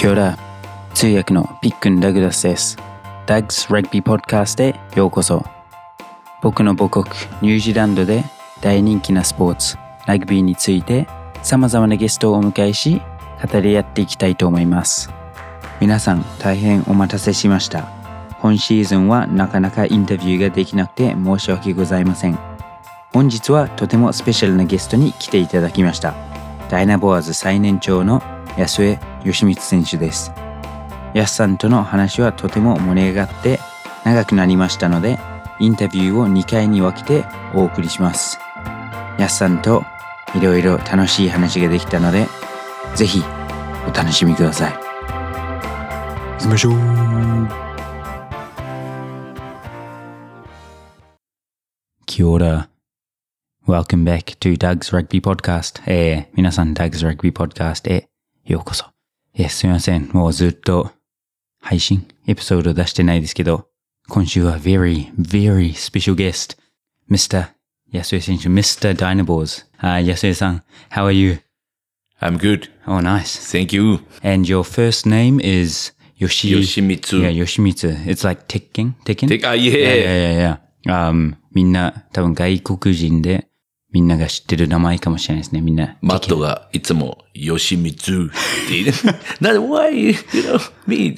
[0.00, 0.38] キョラ
[0.94, 2.78] 通訳のピックン・ダグラスです。
[3.26, 5.44] ダグス・ラグビー・ポッドキャストへようこそ。
[6.40, 7.04] 僕の母国
[7.42, 8.24] ニュージーランドで
[8.62, 9.76] 大人気なスポーツ、
[10.06, 11.06] ラグビーについて
[11.42, 13.02] 様々なゲストをお迎えし、
[13.52, 15.10] 語り合っていきたいと思います。
[15.82, 17.86] 皆さん大変お待たせしました。
[18.40, 22.38] 今シーズンはなかなかインタビューができなくて申し訳ございません。
[23.12, 26.14] 本日はとてもスペシャルなゲストに来ていただきました。
[26.70, 28.22] ダイナボアーズ最年長の
[28.56, 30.32] 安江義光選手です。
[31.14, 33.58] 安さんとの話はとても盛り上がって
[34.04, 35.18] 長くなりましたので、
[35.58, 37.24] インタビューを2回に分けて
[37.54, 38.38] お送りします。
[39.18, 39.84] 安さんと
[40.34, 42.26] いろいろ楽しい話ができたので、
[42.94, 43.22] ぜひ
[43.88, 44.72] お楽しみください。
[44.72, 46.72] 行きましょう。
[52.06, 52.68] Kia ora.
[53.66, 55.82] Welcome back to Doug's Rugby Podcast.
[55.86, 58.08] えー、皆さん Doug's Rugby Podcast へ
[58.44, 58.86] ようこそ。
[59.34, 60.08] えー、すみません。
[60.12, 60.90] もうずっと
[61.60, 63.68] 配信、エピソード出してないですけど、
[64.08, 66.56] 今週は very, very special guest,
[67.10, 67.48] Mr.
[67.92, 68.94] 安江選手、Mr.
[68.94, 69.66] Dynaballs.
[69.78, 70.62] Hi, 安江さん。
[70.90, 71.38] How are you?
[72.20, 72.70] I'm good.
[72.86, 73.38] Oh, nice.
[73.40, 74.00] Thank you.
[74.22, 76.50] And your first name is Yoshi...
[76.50, 77.20] Yoshimitsu.
[77.20, 78.06] Yeah, Yoshimitsu.
[78.06, 78.94] It's like Tekken?
[79.04, 79.28] Tekken?
[79.28, 83.49] てか、いいやいえ、やいや、um, みんな多分外国人で
[83.92, 85.60] みんなが知ってる名前かもしれないですね。
[85.60, 85.96] みんな。
[86.00, 88.96] マットがいつも、ヨシミツって言う。
[89.42, 91.14] なんで、why, you know, me,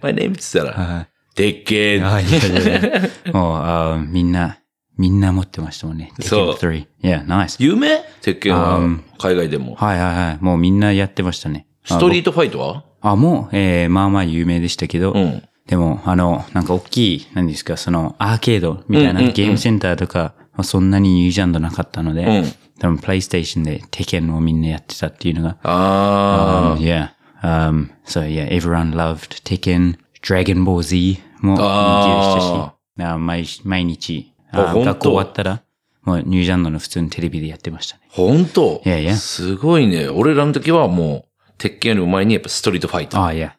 [0.00, 2.06] my name って言ったら、鉄拳。
[2.06, 2.92] あいやいやい
[3.24, 4.58] やもう、あみんな、
[4.96, 6.12] みんな持ってましたもんね。
[6.20, 7.24] そう Tekken 3。
[7.24, 7.56] Yeah, nice.
[7.62, 8.02] 有名？
[8.20, 9.74] 鉄拳は Um,、海外でも。
[9.74, 10.38] はいはいはい。
[10.40, 11.66] もうみんなやってましたね。
[11.84, 12.84] ストリートファイトは？
[13.00, 15.42] あ、もう、えー、まあまあ有名でしたけど、うん。
[15.66, 27.10] でも、あの、なんか大きい、何ですか、その、アーケードみたいなゲームセンターとか、まあそんなにニュージャンドなかったので、うん多分、プレイステーションでテケンをみんなやってたっていうのが、あ Um, yeah.
[27.40, 32.72] Um, so yeah, everyone loved Tekken, Dragon Ball Z も人気でしたし、
[33.04, 35.62] あ毎毎日、あ学校終わったら、
[36.02, 38.02] もうニュージャンドの普通にテレビでやってましたね。
[38.12, 38.82] ー、本当？
[38.84, 40.08] いやいやすごいね。
[40.08, 43.16] 俺らの時はもう、鉄拳より前にやっぱストリートファイト。
[43.18, 43.52] ああ、yeah.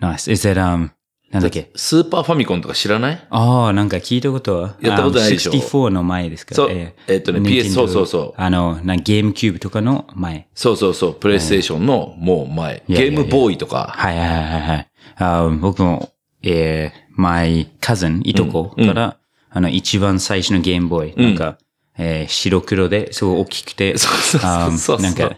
[0.00, 0.32] Nice.
[0.32, 0.90] Is that, um,
[1.34, 1.70] なんだっけ？
[1.74, 3.26] スーパーファミコンとか知らない？
[3.28, 4.76] ああ、なんか聞いたことは。
[4.80, 6.54] やったことないでしょ？um, 64の前ですか？
[6.54, 6.68] そう。
[6.70, 7.16] ええ。
[7.16, 8.40] っとね PS そうそうそう。
[8.40, 10.46] あの、なゲームキューブとかの前。
[10.54, 12.84] そうそうそう、プレイステーションのもう前。
[12.88, 13.92] ゲームボーイとか。
[13.96, 14.88] はいはいはいはい。
[15.16, 16.10] あ僕も、
[16.42, 19.16] えー、my cousin、いとこから、
[19.50, 21.58] あの、一番最初のゲームボーイ、なんか、
[21.98, 25.00] えー、白黒ですごい大きくて、そうそうそうあそう。
[25.00, 25.36] なんか、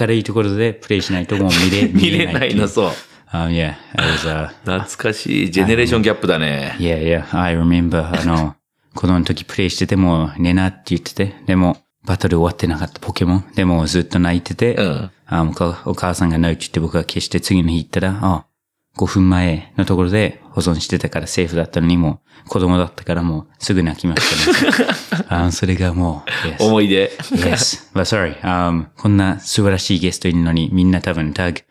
[0.00, 2.90] 明るいところでプレイしないともう見れ、 見れないの、そう。
[3.34, 5.50] Um, yeah, it was, uh, 懐かしい。
[5.50, 6.76] ジェネレーションギャップだね。
[6.78, 8.54] yeah, yeah, I remember, あの、
[8.94, 13.44] 子供の時プレイしてても寝なって言ってて、でも、バトル終わってなかったポケモン。
[13.56, 18.44] でもずっと泣いてて、うんあお母お母さんが泣いて言って僕が消して次の日行ったら、あ
[18.98, 25.24] 5分前のところで保存してたからセーフだったのにもう子供だったからもうすぐ泣きましたね。
[25.28, 26.64] あそれがもう、yes.
[26.64, 27.10] 思い出。
[27.32, 27.90] Yes.
[27.94, 28.40] But sorry.
[28.42, 31.62] Um, こんな素晴らしいゲストいるのに、みんな多分タグ、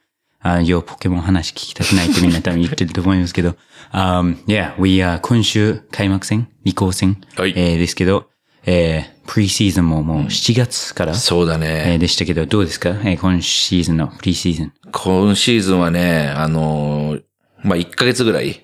[0.44, 3.56] あ、よポケモン話聞きたくないってみんな多分言ってると思いますけど、
[3.94, 8.30] um, yeah, we are 今週開幕戦、移行戦、はいえーですけど、
[8.66, 11.60] えー、プリシーズンももう7月から、そうだえー
[11.94, 11.98] ね。
[11.98, 14.74] でしたけど、どうですか、えー今シーズンのプリシーズン。
[14.92, 17.24] 今シーズンはね、あのー、
[17.64, 18.62] まあ、1ヶ月ぐらい、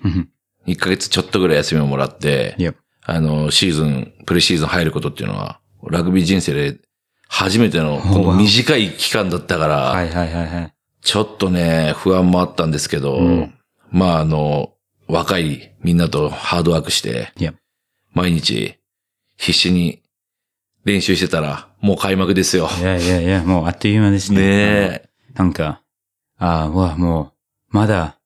[0.66, 2.74] 1ヶ月ちょっとぐらい休みをもらって、Yep.
[3.02, 6.78] あの、シーズン、プレシーズン入ることっていうのは、ラグビー人生で
[7.28, 8.00] 初めての
[8.36, 10.74] 短い期間だったから、はいはいはいはい。
[11.02, 13.54] ちょっとね、不安もあったんですけど、うん
[13.90, 14.72] まああの、
[15.08, 17.32] 若いみんなとハードワークして.
[18.12, 18.76] 毎日
[19.36, 20.02] 必死に
[20.84, 22.68] 練習してたら、もう開幕ですよ。
[22.78, 24.40] いやいやいや、もうあっという間ですね。
[24.40, 25.08] ねえ。
[25.34, 25.82] なんか、
[26.38, 27.32] ああ、わ、も
[27.72, 28.18] う、まだ、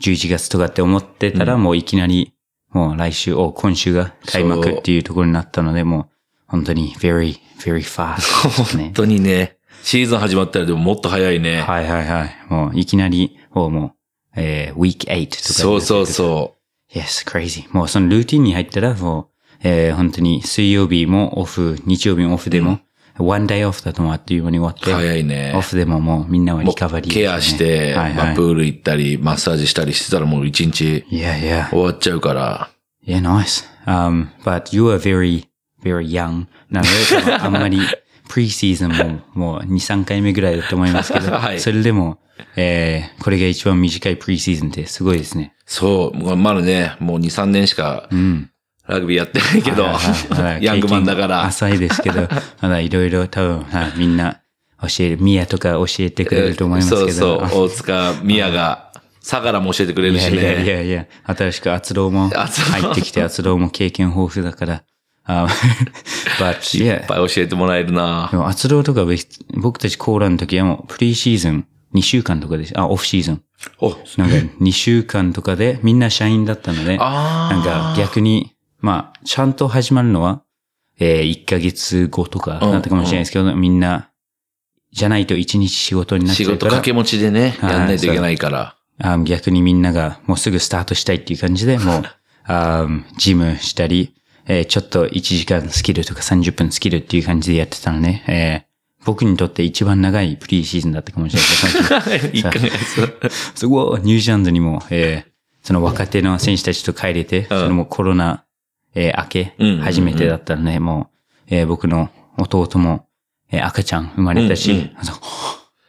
[0.00, 2.32] 11月とかって思ってたら、もういきなり、
[2.70, 6.06] もう来週、お、今週が開幕っていうところになったので、もう、
[6.48, 8.92] 本当に、very, very fast ね 本。
[8.92, 11.60] 当にね、シーズン始まったらでももっと早いね。
[11.62, 12.36] はいはいはい。
[12.48, 13.92] もう、いきなり、もう、もう、
[14.36, 15.42] えー、week 8とか。
[15.42, 16.54] そうそうそ
[16.92, 17.66] Yes, crazy.
[17.72, 19.26] もうそのルーティンに入ったら、もう、
[19.64, 22.80] えー、本当に水曜日もオフ、日曜日もオフでも、
[23.18, 24.84] one day off だともうあっという間に終わっう。
[24.84, 25.60] て、早いねオ。
[25.60, 28.14] フでももうみんなはもリカバリー、うケアして、はいはい。
[28.14, 31.68] まあプール行ったり、マッサージしたりしてたらもう一日いやいや。
[31.70, 32.70] 終わっちゃうから。
[33.06, 33.64] Yeah, nice.
[33.86, 35.46] Um, but you are very,
[35.82, 36.46] very young.
[36.70, 37.80] なので、あんまり、
[38.28, 42.18] プリシーズンも もう2、3回目ぐらいだと思いますけど、 はいそれでも、
[42.56, 45.54] えー、これが一番短いプリシーズンってすごいですね。
[45.66, 48.48] そう、まだね、もう2、3年しかうん。
[48.86, 51.44] ラグビーやってないけどはいはいまだ、 ヤングマンだから。
[51.44, 52.28] 浅いですけど、
[52.60, 54.40] まだいろいろ多分、はいみんな
[54.82, 57.00] 教える、ミヤとか教えてくれると思いますけど。
[57.00, 60.70] そうそう、大塚、宮が相良も教えてくれるしいやいやいね。
[60.70, 64.82] やいや、新しく厚労も入ってきて、厚労も経験豊富だから。
[65.24, 65.46] あ
[66.38, 69.16] but いっ.ぱい教えてもらえるなでも、厚労とかべ
[69.54, 72.78] 僕たちコーラの時はもうプリシーズン2週間とかです。
[72.78, 73.42] あ、オフシーズン。
[73.80, 80.42] お、なんか2週間とかでみんな社員だったので、なんか逆に、まあ、ちゃんと始まるのは、
[80.98, 84.10] えー、1ヶ月後とかうんなったかもしれないですけど、みんな、
[84.92, 88.76] じゃないと1日仕事になっ仕ちゃうから、事掛け持ちでね、はいやんないといけないから。
[88.98, 92.02] あ逆にみんながもうすぐスタートしたいっていう感じで、もう、
[92.44, 92.86] あ
[93.18, 94.14] ジムしたり、
[94.46, 98.72] えーちょっと1時間スキルとか30分スキルっていう感じでやってたので、えー
[99.04, 101.40] 僕にとって一番長いプリーシーズンだったかもしれ
[101.98, 102.30] な いです。
[102.34, 102.70] 一ヶ月。
[103.56, 105.32] すごい、ニュージーランドにも、えー
[105.64, 108.44] その若手の選手たちと帰れて、そのもうコロナ、
[108.94, 111.10] えー明け初めてだったので、も
[111.50, 113.06] う、えー僕の弟も、
[113.50, 114.88] えー赤ちゃん生まれたし、うんうん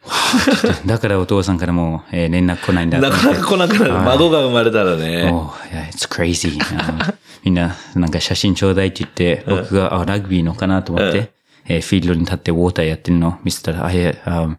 [0.86, 3.92] だからお父さんからも、えー連絡来ないんだなかなか来なくなる。
[3.92, 5.30] 孫が生まれたらね。
[5.32, 6.58] Oh, yeah, it's crazy.
[7.44, 11.32] あみんな、なんか写真ちょうだいって言って、僕が、あ、ラグビーのかなと思って、
[11.66, 14.56] えーフィールドに立ってウォーターやってるのを見せたら、あ、いや、um,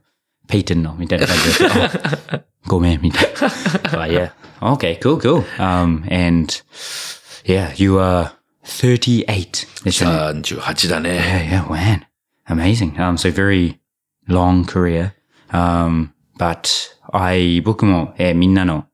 [0.47, 1.65] ペイトンの、みたいな感じで、
[2.37, 3.33] あごめん、みたい
[3.93, 4.01] な。
[4.01, 4.31] あ、yeah.
[4.61, 5.43] Okay, cool, cool.
[5.57, 6.53] Um, and,
[7.45, 8.31] yeah, you are
[8.63, 10.41] 38でしょね。
[10.41, 11.49] 38だね。
[11.51, 12.01] Yeah, yeah, man.
[12.47, 12.95] Amazing.
[12.97, 13.77] Um, so very
[14.27, 15.11] long career.
[15.51, 16.69] Um, but
[17.11, 18.85] I, 僕も、えーみんなの、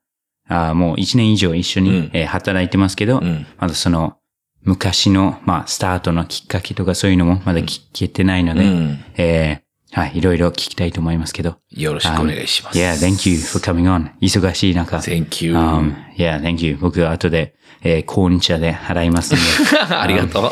[0.52, 4.18] あーもう一年以上一緒に、うんえー働いてますけど、んまだその、
[4.64, 11.58] 昔の、まあ、スタートのきっかけとかそういうのもまだ聞けてないので、うんえーはい、いろいろ聞きたいと思いますけど。
[11.72, 12.78] よろしくお願いします。
[12.78, 14.12] Yeah, thank you for coming on.
[14.22, 14.98] 忙しい中。
[14.98, 15.56] Thank you.
[15.56, 16.78] Um, yeah, thank you.
[16.78, 19.78] 僕は後で、えー、コーン茶で払いますんで。
[19.96, 20.52] ありがとう。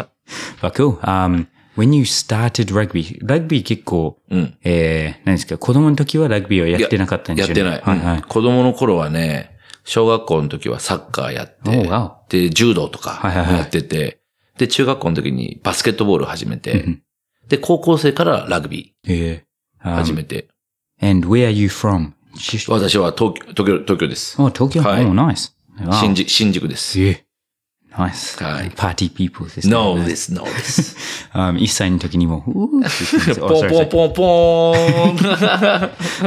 [0.62, 1.00] But cool.
[1.78, 7.70] Um, when you started rugby, ラグビー結構、うんえー、何ですか、子供の時はラグビーをやってなかったんでやってすよね。
[7.70, 8.16] ない、はいはい。
[8.16, 12.12] うん子供の頃はね、小学校の時はサッカーやって、Oh.
[12.28, 14.20] で、柔道とかはいはいはいやってて、
[14.58, 17.00] で、中学校の時にバスケットボールを始めて、
[17.48, 20.48] で、高校生からラグビえー、ー um, 始めて、
[21.00, 22.12] And where are you from?
[22.36, 24.40] し私は東京、東京、東京です。
[24.40, 25.52] お、東京はい Oh, nice.
[26.00, 27.00] 新宿、新宿です。
[27.00, 27.27] えー
[27.98, 28.44] Nice.
[28.44, 29.72] はいパーティーピープルですね。
[29.74, 30.96] No です、No です。
[31.34, 35.16] Um, 1歳の時にも、うーポンポンポンポーン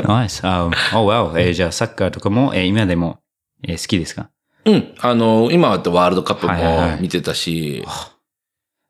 [0.03, 0.43] Nice.
[0.43, 1.39] Um, oh, wow.
[1.39, 3.19] えーじゃあ、サッカーとかも、えー今でも、
[3.63, 4.29] えー好きですか？
[4.65, 4.93] うん。
[4.99, 7.85] あの、今はワールドカップはいはいはいも見てたし、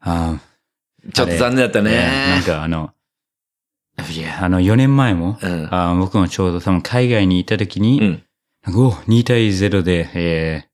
[0.04, 0.40] Um,
[1.14, 2.46] ちょっと残念だったねなんね。
[2.46, 2.92] かあの、
[4.12, 8.24] いや、あの、4年前も、うんあ僕もちょうど多分海外にいた時に、うん。
[8.66, 10.71] なんかお2対0で、えー、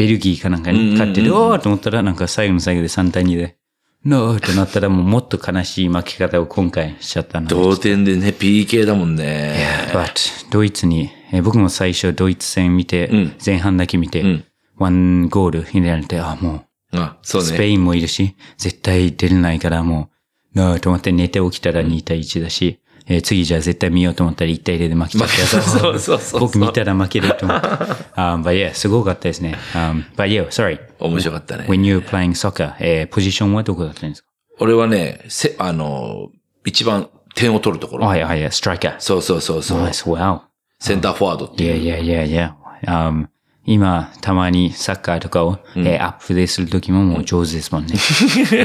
[0.00, 3.58] ベルギーかなんかに勝ってる、おーと思ったら、なんか最後の最後で3対2で、
[4.06, 7.54] ノーとなったらもうもっと悲しい負け方を今回しちゃったので。
[7.54, 9.56] 同点でね、PK だもんね。
[9.92, 14.44] But ドイツに、えー僕も最初ドイツ戦見て、うん前半だけ見て、うん
[14.78, 17.58] ワンゴール入れられて、あ、もあ、そうう、スね。
[17.58, 20.08] ペインもいるし、絶対出れないからも
[20.54, 22.79] う、ノーと思って寝て起きたら2対1だし、
[23.12, 27.66] えー次じゃあ絶対見ようと思ったら1対0で負けちゃって、 そうそう 僕見たら負けると思って。
[27.66, 29.56] um, but yeah, すごかったですね。
[29.74, 30.78] Um, but yeah, sorry.
[31.00, 31.64] 面白かったね。
[31.68, 34.28] When you were playing soccer, えーポジションはどこだったんですか？
[34.60, 36.28] 俺はね、せ、あの、
[36.64, 38.06] 一番点を取るところ。
[38.06, 38.94] はいはいはい、ストライカー。
[38.98, 39.82] そうそうそうそう。
[39.82, 40.40] Nice, wow.
[40.78, 41.82] センターフォワードっていう。
[41.82, 42.52] Yeah, yeah, yeah,
[42.86, 43.08] yeah.
[43.08, 43.26] Um,
[43.66, 47.94] 今、たまにサッカーとかを、えーアップデートするときももう上手ですもんね。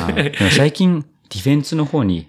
[0.01, 2.27] あ でも最近、ディフェンスの方に、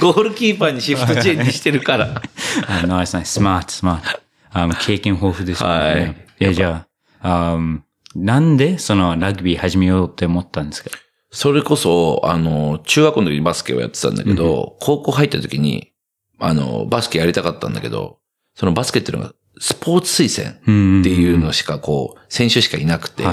[0.00, 2.22] ゴールキーパーにシフトチェンジしてるから。
[2.68, 4.20] あナイスナイス、スマート、スマート。
[4.52, 5.68] あ経験豊富ですね。
[5.68, 6.86] はいいや、じゃ
[7.22, 7.80] あ、um,
[8.16, 10.90] なんでそのラグビー始めようって思ったんですか？
[11.30, 15.92] それこそ、あの、中学校の時にバスケをやってたんだけど、高校入った時に、
[16.38, 18.18] あの、バスケやりたかったんだけど、
[18.54, 23.24] そのバスケっていうのが、スポーツ推薦うんっていうのしかこう、選手しかいなくて。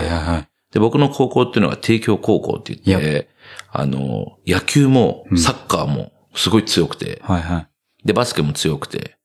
[0.71, 3.29] で、僕の高校っていうのは帝京高校って言って、
[3.71, 7.67] あの、野球もサッカーもすごい強くて、はいはい。
[8.05, 9.17] で、バスケも強くて、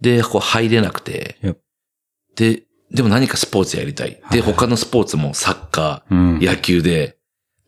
[0.00, 1.36] で、こう入れなくて。
[2.36, 4.20] で、でも何かスポーツやりたい。
[4.30, 6.40] で、他のスポーツもサッカー、うん。
[6.40, 7.18] 野球で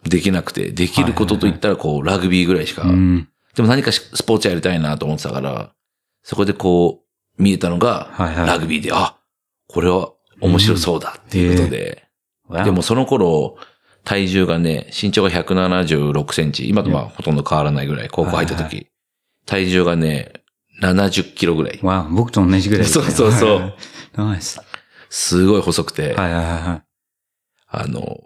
[0.05, 3.29] できなくて、できることといったらこう、ラグビーぐらいしか、うん。
[3.55, 5.73] でも何かしスポーツやりたいなと思ってたから、
[6.23, 7.03] そこでこ
[7.39, 9.17] う、見えたのが、ラグビーで、あ、
[9.69, 12.05] これは面白そうだっていうことで、
[12.65, 13.57] でもその頃、
[14.05, 18.89] 体重がね、身長が176センチ、今とまあほとんど変わらないぐらい、高校入ったはいは時、
[19.47, 20.33] 体重がね、
[20.83, 21.79] 70キロぐらい。
[21.83, 22.91] わ僕と同じぐらいね。
[22.91, 23.75] そうそうそう。
[24.17, 24.61] ナイス。
[25.11, 26.83] すごい細くて、はいはいはいはい。
[27.69, 28.21] あの、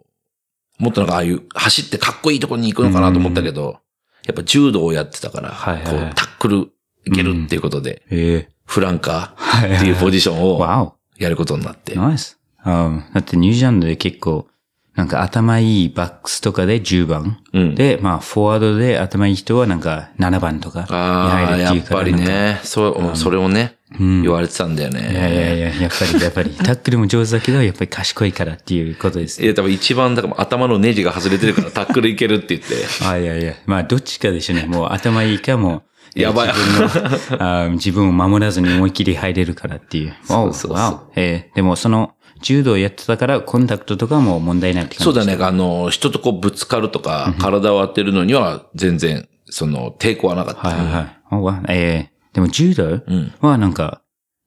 [0.79, 3.81] もっとなんかああいう走ってかっこいいとこに行くのかなと思ったけど、
[4.27, 6.69] やっぱ柔道をやってたから、はいはいこうタックル
[7.05, 10.97] いけるっていうことで、えフランカーっていうポジションを。
[11.19, 11.95] やることになって。
[11.95, 12.39] ナイス。
[12.65, 14.49] うんだってニュージーランドで結構、
[14.97, 17.39] なんか頭いいバックスとかで10番。
[17.53, 22.35] うんで、まあ、フォワードで頭いい人はなんか7番とかにああ、入るやっぱりっていうから。
[22.35, 22.61] なんかね。
[22.65, 25.15] そう、それをね、言われてたんだよいやいね。
[25.15, 29.47] やいや、やっぱり、やっぱり、 タックルも上手だけど、やっぱり賢いからっていうことですい。
[29.47, 32.75] や、多分一番、だから頭のネジが外れてるから タックルいけるって言って。
[33.05, 34.65] あいやいや、まあ、どっちかでしょうね。
[34.67, 35.83] もう頭いいかもう、
[36.19, 40.15] やばい自分のあ自分を守らずに思いっきり入れるからっていう。
[40.25, 42.13] そうそうそうえーでもその、
[42.43, 45.37] 柔道やってたから、コンタクトとかも問題ないって感じそうだね。
[45.43, 50.61] あの、人とこうぶつかるとか、体を当てるのには全然、その、抵抗はなかった。
[50.61, 52.35] はいはいえー。
[52.35, 52.85] でも柔道？
[52.85, 53.33] うん。
[53.41, 54.03] はなんか、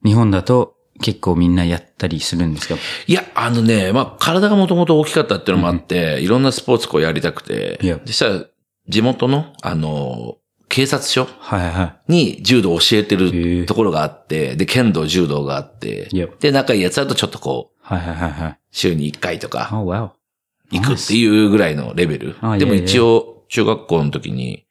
[0.05, 2.75] 日本だと結構みんなやったりするんですか？
[3.07, 7.79] いや、あのね、まあ、体がもともと大きかったっていうのもあって、いろんなスポーツこうやりたくて。
[7.81, 8.47] いや、実際、
[8.87, 10.35] 地元の、あの、
[10.67, 16.09] 警察署はいはいはに柔道を教えてるところがあって、で、剣道、柔道があって。
[16.39, 17.78] で、仲いいやつだとちょっとこう、い。
[17.89, 18.59] はいはいはいはい。
[18.71, 20.13] 週に1回とか、おわ
[20.71, 22.57] 行くっていうぐらいのレベルあ。
[22.57, 24.65] でも一応、中学校の時に、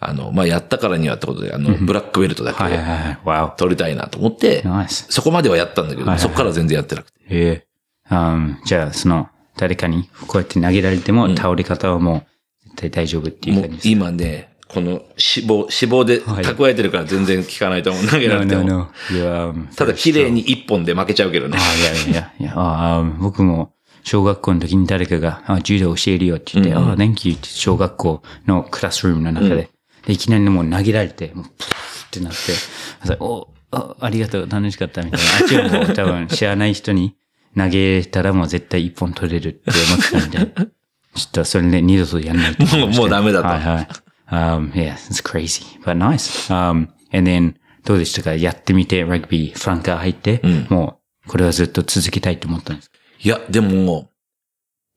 [0.00, 3.18] あの、まあ、やったからにはってことで、あの、ブラックベルトだはいはいけはい。
[3.24, 4.64] わ取りたいなと思って。
[4.88, 7.20] そこまではやったんだけど、そこから全然やってなくて。
[7.28, 7.66] ええ
[8.10, 12.26] うんじゃあ、その、誰かにこうやって投げられても、倒れ方はも
[12.64, 13.88] う、絶対大丈夫っていうもう感じです。
[13.90, 16.44] 今ね、この脂肪、脂肪ではい。
[16.44, 18.06] 蓄えてるから全然効かないと思う。
[18.06, 18.88] 投げられても。
[19.10, 21.58] um, ただ綺麗に一本で負けちゃうけどね。
[21.60, 21.78] あ。
[21.78, 23.04] いやいやいや。
[23.18, 23.72] 僕も
[24.04, 29.70] 小学校の時に誰かが、あ柔道教えるよって言って、ああ、Thank you って小学校のクラスルームの中で、
[30.06, 35.26] でいきなりもう投げられて、もう、プーってなって、おあありがとう、楽しかったみたいな。
[35.40, 37.14] あっちはもう多分知らない人に
[37.56, 40.70] 投げたらもう絶対一本取れるって思ってたんで、
[41.14, 43.48] ちょっとそれで二度とやんないともうもうダメだと。
[43.48, 43.88] はいはい。
[44.32, 46.50] Um, yeah, it's crazy, but nice.
[46.50, 48.34] Um, and then, どうでしたか？
[48.34, 52.96] やってみて、ラグビー、フランカー入って、もう、これはずっと続けたいと思ったんですか？
[53.22, 54.08] いや、でも、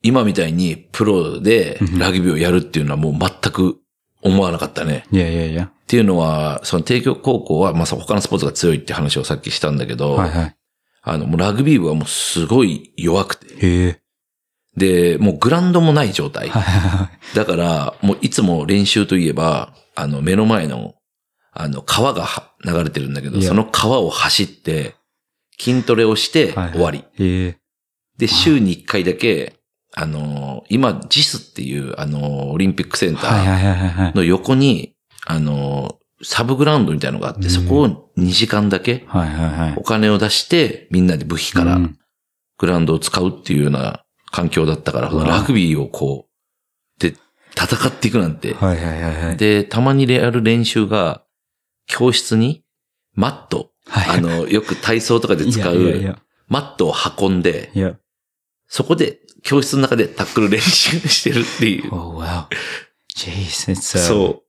[0.02, 3.78] 今みたいにプロでラグビーをやるっていうのはもう全く
[4.22, 5.04] 思わなかったね。
[5.10, 5.64] いやいやいや。
[5.64, 10.56] っていうのは、その帝京高校は、まあ、他のスポーツが強いって話をさっきしたんだけど、はいはい。
[11.02, 14.00] あの、もうラグビー部はもうすごい弱くて、へえ。
[14.76, 16.50] で、もうグラウンドもない状態。
[17.34, 20.94] だから、もういつも練習といえば、あの、目の前の、
[21.52, 24.94] あの、川がは流れてるんだけど、その川を走って、
[25.58, 27.04] 筋トレをして終わり。
[28.18, 29.54] で、週に1回だけ、
[29.94, 34.14] あの、今、ジスっていう、あの、オリンピックセンター。
[34.14, 34.94] の横に、
[35.26, 39.04] あの、サブグラウンドみたいなのがあって、そこを2時間だけ
[39.78, 39.82] お。
[39.82, 41.98] 金を出して、みんなで部費からうん
[42.58, 47.14] グラウンドを使うっていうような環境だったから、ラグビーをこう、で、
[47.54, 48.54] 戦っていくなんて。
[48.54, 49.36] はいはいはいはい。
[49.36, 51.22] で、たまにやる練習が、
[51.86, 52.64] 教室に、
[53.14, 56.18] マット、はいあの、よく体操とかで使う。
[56.48, 57.96] マットを運んで、いや。
[58.68, 61.94] そこで、教室の中でタックル練習してるっていう。
[61.94, 62.46] Oh wow.
[63.16, 64.42] Jeez, it's, uh, そ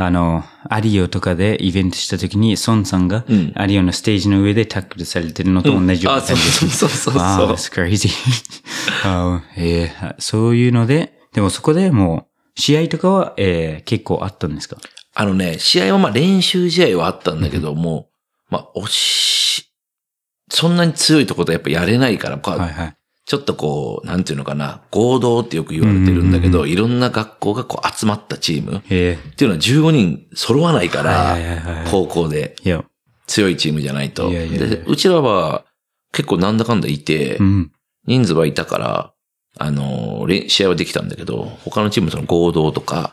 [0.00, 3.34] あの、アリオとかでイベントした時に、ソンさんがう。
[3.34, 3.52] うん。
[3.56, 6.70] アリオのステージの上でタックルされてるのと同じようなあ、そう感じです。
[6.78, 7.46] そうそうそう Wow, そう。
[7.48, 8.08] that's crazy.
[9.04, 14.76] あえーそういうので、でもそこでもう、試合とかは、えー結構あったんですか？
[15.14, 18.08] あのね、試合はまあ練習試合はあったんだけども、
[18.50, 19.72] まあ、押し、
[20.48, 22.94] そんなに強いところでやっぱやれないから、はいはい。
[23.28, 31.36] ちょっとこう、なんていうのかな、合同ってよく言われてるんだけど、うんいろんな学校がこう集まったチームっえていうのは15人揃わないから。
[31.90, 32.56] 高校で
[33.26, 34.30] 強いチームじゃないと。
[34.30, 35.66] でうちらは
[36.12, 37.70] 結構なんだかんだいてう、ん。
[38.06, 39.12] 人数はいたから、
[39.58, 43.12] あの、れ試合はできたんだけど、他のチームその合同とか。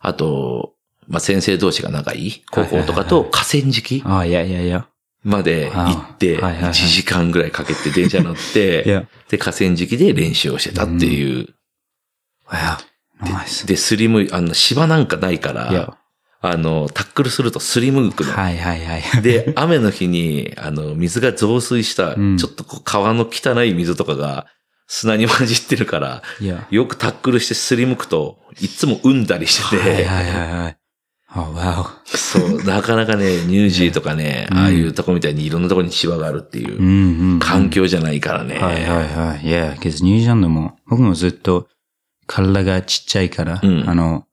[0.00, 0.74] あと、
[1.08, 4.86] まあ、先生同士が仲いい高校とかと河川敷ああ、いやいやいや。
[5.26, 9.06] まで行って、はいはいはい1時間ぐらいかけて電車乗って。
[9.28, 11.48] で、河川敷で練習をしてたっていう。
[13.66, 15.96] で、すりむい、あの、芝なんかないかいらや、、
[16.40, 18.32] あの、タックルするとすりむくの。
[18.32, 19.02] はいはいはい。
[19.22, 24.46] で、雨の日に、あの、水が増水した、うんちょっとこう川の汚い水とかが
[24.86, 26.22] 砂に混じってるから。
[26.70, 30.76] よくタックルしてすりむくと、いつも産んだりしてて、はいはいはいはい。
[31.38, 31.84] Oh, wow.
[32.06, 37.38] そう、なかなかね、ニュージーとかね、うんああいうとこみたいにいろんなところに芝があるっていううんうん。
[37.40, 38.58] 環境じゃないからね。
[38.58, 39.46] はいはいはい。
[39.46, 41.68] いや、けどニュージーランドも、僕もずっと
[42.26, 44.24] 体がちっちゃいから、うんあの、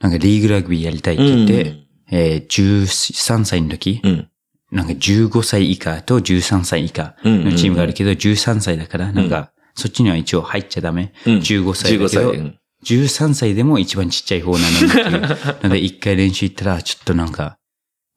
[0.00, 1.74] なんかリーグラグビーやりたいって言って、
[2.10, 4.10] えー13歳の時、うん。
[4.10, 4.28] うん。
[4.70, 11.12] なんか15歳以下と13歳以下うんのチームがあるけど、13歳だから、なんか、そっちには一応入っちゃダメ。
[11.26, 12.38] うん15歳だ15けど歳。
[12.38, 15.58] うん13歳でも一番ちっちゃい方なのにっていう。
[15.64, 17.56] ので、一回練習行ったら、ちょっとなんか、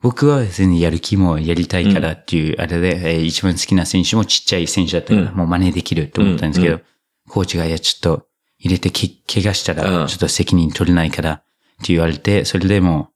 [0.01, 5.37] 僕は全然やる気もやりたいからっていう、あれで、えー一番好きな選手もちっちゃい選手だったから、うん。
[5.37, 6.81] もう真似できると思ったんですけど、うん
[7.29, 8.25] コーチが、いや、ちょっと
[8.57, 10.07] 入れてけ怪我したら、うん。
[10.07, 11.37] ちょっと責任取れないからっ
[11.83, 13.09] て言われて、それでも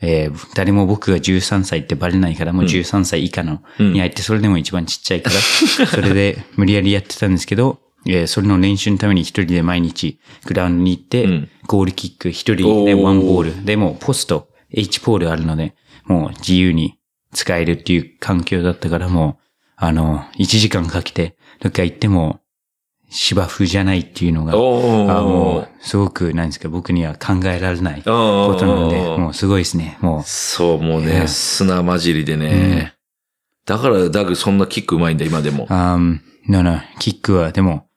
[0.00, 3.92] う、えー誰も僕が13歳ってバレないから、もう13歳以下のうん。
[3.92, 13.64] に入って、それでも一番ちっちゃいから、それで無理やりやってたんですけど、えーそれの練習のために一人で毎日グラウンドに行って、うんゴールキック一人でワンボール。
[13.66, 15.74] でもポスト、H ポールあるので、
[16.06, 16.98] もう自由に
[17.34, 19.42] 使えるっていう環境だったからもう、
[19.76, 22.40] あの、1時間かけて、どっか行っても
[23.10, 29.98] 芝生じゃないっていうのが、おあもーう、すごく、なんですか、僕には考えられないことなので、もうすごいですね。
[30.00, 32.94] もそう、もうね、砂混じりでね。
[33.66, 35.66] だからダグそんなキックうまいんだ、今でもう、。
[35.70, 36.18] あー
[36.50, 37.87] のの、キックは、でも、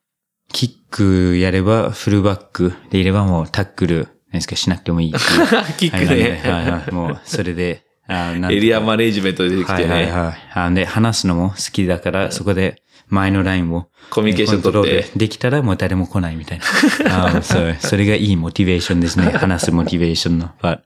[0.52, 5.18] キックやれば、フルバックでいればもうタックル、なんですか、しなくてもいいいう。
[5.78, 6.42] キックはいはいね。
[6.44, 6.94] はいはい。
[6.94, 10.12] もう、それで、あエリアマネジメントでできてはいはいね。
[10.12, 10.72] はいあ。
[10.72, 16.66] で、話すのも好きだから、そこで前のラインをコミュニケーション取ってできたらもう誰も来ないみたいな。
[17.28, 19.32] あーそうそれがいいモチベーションですね。
[19.38, 20.50] 話すモチベーションの。
[20.62, 20.80] But,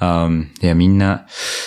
[0.00, 1.26] um, いや、みんな、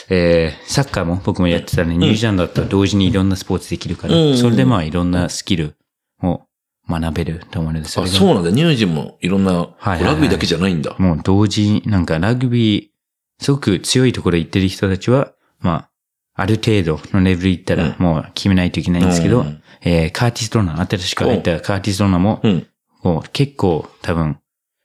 [0.10, 5.76] えーサッカーも僕もやってたら、ニュージーランドだったら同時にいろんなスポーツできるから、うんそれでまあいろんなスキル
[6.24, 6.42] を
[6.90, 8.52] 学べると思うので、そあ、そうなんだ。
[8.52, 10.96] 乳児もいろんな、はいはいラグビーだけじゃないんだ。
[10.98, 15.88] もう同時に、なんかラグビー、すごく強いところ行ってる人たちは、ま
[16.36, 22.68] あ、ある程度のレベル行ったらもう決めないといけないんですけど、うんえーカーティス・ドナー、新しく入ったカーティス・ドナーも、うん。
[23.02, 24.40] こう結構多分、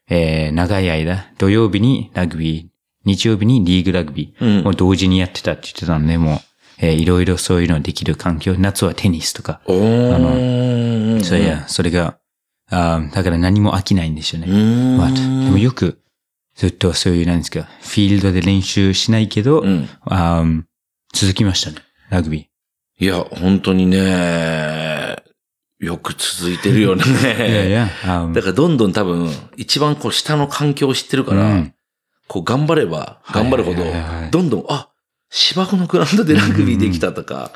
[0.08, 2.66] えー長い間、土曜日にラグビー、
[3.04, 6.38] 日曜日にリーグラグビーうんを同時にやってたって言ってたんで、もう、
[6.78, 11.22] えーいろいろそういうのできる環境、夏はテニスとか、おー。
[11.24, 12.18] そういや、それが、
[12.70, 14.46] あーだから何も飽きないんですよね。
[14.48, 15.00] うーん。
[15.00, 16.00] But でもよく、
[16.56, 19.88] ずっとそういう、なんですか、フィールドで練習しないけど、うん。
[20.02, 20.62] あー
[21.12, 21.76] 続きましたね、
[22.10, 22.48] ラグビ
[22.98, 25.16] いや、本当にね、
[25.80, 27.04] よく続いてるよね。
[27.04, 27.48] ー。
[27.50, 31.74] いやいや、あーだからどんどん多分、一番こう下の環境を知ってるから、うん
[32.26, 33.84] こう頑張れば頑張るほど
[34.30, 34.88] どんどん、あ、
[35.36, 37.50] 芝生のグラウンドでラグビーできたとか、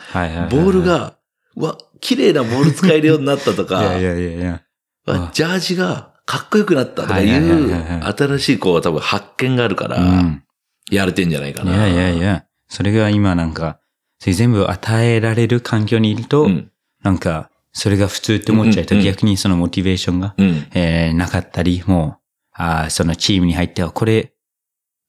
[0.51, 1.15] ボール、が、
[1.55, 4.63] うわ、綺麗なボール使えるようになったといか、やいやいやいや。
[5.07, 10.43] わジャージがかっこよくなったとかいう、新しいこう多分発見があるから、うん。
[10.91, 11.73] やれてんじゃないかな。
[11.73, 12.45] いやいやいや。
[12.69, 13.79] それが今なんか、
[14.19, 16.73] それ全部与えられる環境にいると、うん。
[17.05, 20.67] なんか、それが普通って思っちゃうと、逆にそのモチベーションが、うん。
[20.75, 22.21] えーなかったり、もう、
[22.55, 24.33] あーそのチームに入っては、これ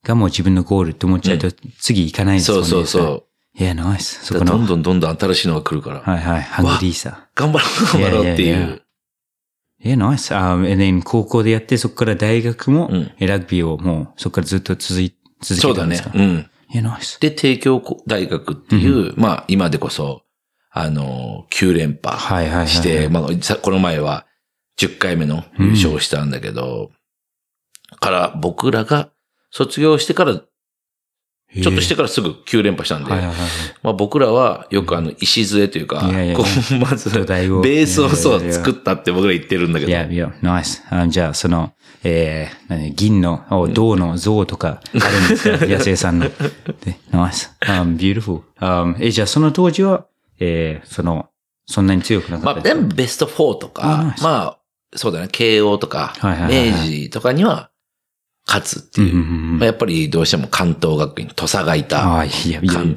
[0.06, 2.68] がもう自分のゴールって思っちゃうと、次行かないですもんね。
[2.68, 3.24] そうそうそう。
[3.62, 4.26] いや、ナイス。
[4.26, 7.28] そだこの、からどんどんどんどん新しいのが来るから、はいはい、ハングリーさ。
[7.36, 8.82] 頑張ろう、頑張ろうっていう。
[9.82, 10.34] いや、ナイス。
[10.36, 16.24] あー、で、高校でやって、そこから大学も、うんえラグビーをもう、そこからずっと続い、続そうだねけたんですか？。
[16.24, 16.50] うん。
[16.72, 17.20] いや、ナイス。
[17.20, 20.24] で、帝京大学っていう、まあ、今でこそ、
[20.72, 24.26] あの、9連覇して、まあ、さこの前は
[24.78, 26.92] 10回目の優勝をしたんだけど、
[28.00, 29.10] から、僕らが
[29.52, 33.38] 卒業してから、ちょっとしてからすぐ9連覇したんで、はいはいはい。
[33.82, 36.46] まあ僕らはよくあの、礎というか、いやいやこう、
[36.78, 40.84] まず、ベースをそう作ったって僕ら言ってるんだけど、いや、いや、ナイス。
[40.92, 45.66] あじゃあ、その、えー、何銀の、お銅の像とかあるんですか？
[45.66, 46.30] 野生さんの。
[46.30, 47.52] で、ナイス。
[47.62, 48.42] um, beautiful.
[48.62, 50.06] Um, え、じゃあ、その当時は、
[50.40, 51.30] えー、その、
[51.66, 52.80] そんなに強くなかまあ、ったですか？
[52.82, 54.58] 全部ベスト4とあかまあ、
[54.96, 57.69] そうだね、慶応とか、明治とかには
[58.50, 59.16] 勝つっていう。
[59.16, 62.28] うんうんうんまあ、やっぱりどうしても関東学院、土佐がいた、関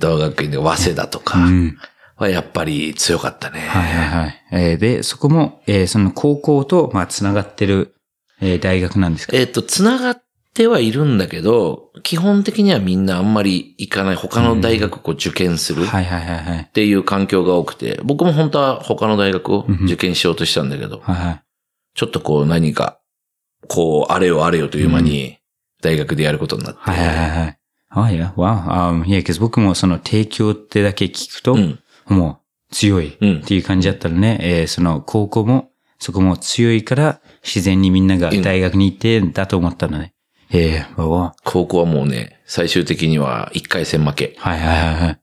[0.00, 1.76] 東学院で早稲田とうかん。
[2.16, 3.60] はやっぱり強かったね。
[3.60, 4.42] はいはいはい。
[4.52, 7.94] えーで、そこも、えーその高校と、まあ、つながってる、
[8.40, 9.36] えー大学なんですか？
[9.36, 10.22] えっ、と、つながっ
[10.54, 16.70] てはいるんだけど、基本的にはみんなあんまり行かない、他の大学をこう受験するっはいはいはいはい。
[16.72, 21.42] ていう環境が多くて、僕も本当は他の大学をうんうん受験しようとしたんだけど、はいはい。
[21.94, 22.98] ちょっとこう何か、
[23.68, 25.38] こう、あれよあれよという間に
[25.82, 26.80] 大学でやることになって。
[26.80, 27.58] はいはいはいはい。
[27.90, 31.78] あ、いや、わあ、いや、けど僕もその提供ってだけ聞くと、うん。
[32.08, 32.40] も
[32.70, 40.14] う強いうんっていう感じだったらね、えーその高校も、そこも強いから、自然にみんなが大学に行ってだと思ったのね。
[40.50, 41.34] えー、わわ。
[41.44, 44.34] 高校はもうね、最終的には1回戦負け。
[44.38, 45.18] はいはいはいはい。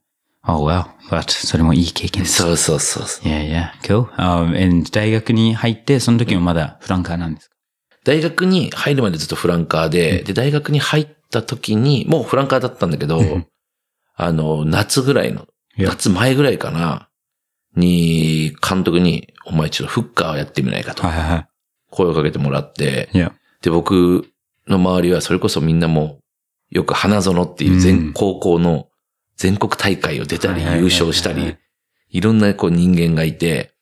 [0.46, 0.66] Oh.
[1.10, 2.36] But それもいい経験です。
[2.42, 3.28] そうそうそうそう。
[3.28, 4.04] いやいや、cool.
[4.16, 7.56] Um, and 大学に入って、その時もまだフランカーなんですか？
[8.04, 13.46] 大学に入るまでずっとフランカーで、で、大学に入った時に、もうフランカーだったんだけどうん、
[14.14, 17.08] あの、夏ぐらいの、夏前ぐらいかな、
[17.76, 21.48] に、監督に、お前ちょっとフッカーやってみないかとはいはいは
[21.90, 23.08] 声をかけてもらって。
[23.62, 24.28] で、僕
[24.66, 26.18] の周りはそれこそみんなも
[26.72, 28.12] う、よく花園っていう全、うん。
[28.12, 28.88] 高校の
[29.36, 31.56] 全国大会を出たり優勝したり、
[32.10, 33.72] いろんなこう人間がいて、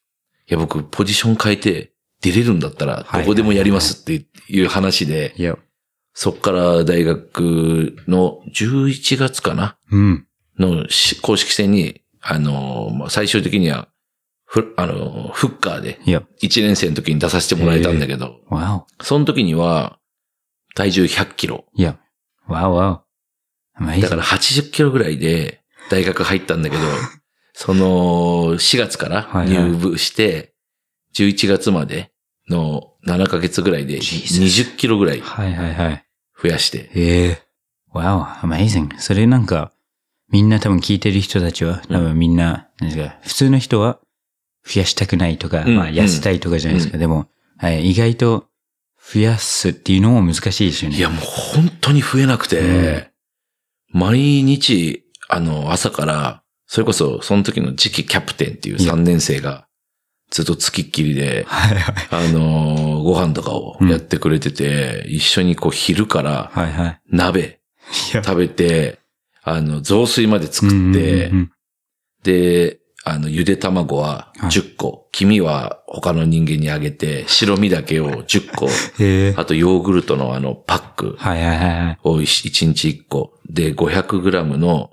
[0.49, 5.35] いや僕ポジション変えて出れるんだったらどこでもやりますっていう話で.
[6.15, 9.77] そっから大学の11月かな？
[9.93, 10.27] うん。
[10.59, 13.89] のし公式戦に、あの、まあ最終的には、
[14.45, 16.25] ふ、あの、フッカーで Yep.
[16.43, 18.41] 1年生の時に出させてもらえたんだけど.
[19.01, 19.99] その時には
[20.75, 21.65] 体重100キロ。
[22.49, 22.99] Wow, wow.
[24.03, 26.83] だ.から80キロぐらいで大学入ったんだけど、
[27.55, 30.55] その4月から入部して、
[31.15, 32.13] 11月まで
[32.49, 36.05] の7ヶ月ぐらいで Jesus 20キロぐらいはいはいはい。
[36.41, 37.43] 増やして、へえ。
[37.93, 38.99] Wow, amazing.
[38.99, 39.73] それなんか、
[40.31, 43.99] みんな多分聞いてる人たちは、多分みんな、なんですか、普通の人は
[44.65, 46.99] 増やしたくないとか、うんまあ痩せたいとかじゃないですか。
[46.99, 48.47] でも、はい、意外と
[49.13, 50.97] 増やすっていうのも難しいですよね。
[50.97, 53.11] いやもう本当に増えなくて、
[53.91, 59.67] 毎日、あの、朝から、それこそその時の次期キャプテンっていういや3年生が、
[60.31, 62.29] ずっと付きっきりで、はいはい。
[62.29, 67.01] あの、ご飯とかをやってくれてて、一緒にこう昼からはいはい。
[67.11, 67.61] 鍋
[67.91, 68.99] 食べて、
[69.43, 71.53] あの、雑炊まで作って、うんうんうん
[72.23, 78.69] で、あの、ゆで卵ははい10個、黄身は他の人間にあげて、白身だけを10個。
[79.41, 81.99] あとヨーグルトのあの、パックはいはいはいはい。
[82.03, 84.91] を1日1個、で、500グラムの、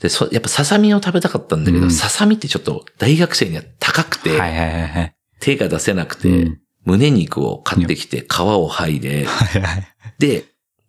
[0.00, 5.14] で、そ、やっぱささみを食べたかったんだけど、うんささみってちょっと大学生には高くて、はいはいはいはい。
[5.40, 9.94] 手が出せなくて、うん胸肉を買ってきて、皮を剥いで、 はいはい。
[10.20, 10.44] で、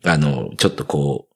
[0.06, 1.28] あの、ちょっとこ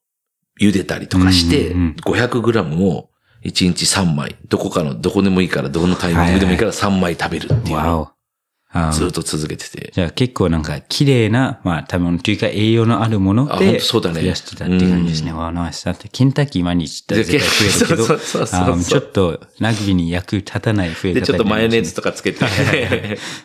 [0.60, 3.10] う、茹でたりとかして、うんうんうん500グラムを
[3.44, 8.11] 1日3枚、どこかの、どこでもいいから、どこのタイミングでもいいから3枚食べるっていうのをわお。
[8.74, 9.92] あずっと続けてて。
[9.94, 15.34] じゃあ結構なんか綺麗な、まあ多分というか栄養のあるものでとそうだね増やしてたっていう感じですね。
[15.34, 15.86] わあ、ナイス。
[15.86, 22.02] だってケンタッキー毎日行ったら絶対増えるけど、ちょっとラグビーに役立たない増え方で、ちょっとマヨネーズと。
[22.02, 22.46] とかつけて。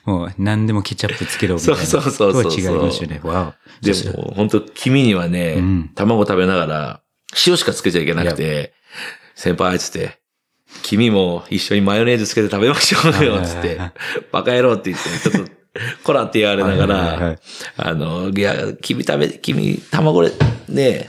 [0.04, 1.76] もう何でもケチャップつけろみたいな。
[1.84, 3.20] そうそうそうそう違いますよね。
[3.22, 3.84] わお。
[3.84, 7.00] でも、本当君にはね、うん卵食べながら、
[7.46, 8.72] 塩しかつけちゃいけなくて、
[9.34, 10.18] 先輩、つって、
[10.82, 13.78] 君も一緒にマヨネーズつけて食べましょうよ、つって
[14.32, 15.52] バカ野郎って言って、ちょっと、
[16.04, 17.38] こらって言われながらい、
[17.76, 20.32] あの、いや、君食べ、君、卵で、
[20.68, 21.08] ね。